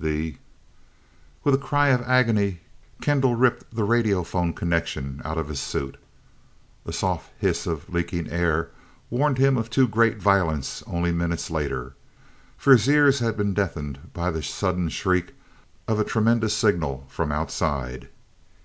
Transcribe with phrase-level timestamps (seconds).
[0.00, 0.38] The
[1.44, 2.58] With a cry of agony,
[3.00, 5.98] Kendall ripped the radio phone connection out of his suit.
[6.84, 8.70] A soft hiss of leaking air
[9.08, 11.94] warned him of too great violence only minutes later.
[12.58, 15.32] For his ears had been deafened by the sudden shriek
[15.86, 18.08] of a tremendous signal from outside!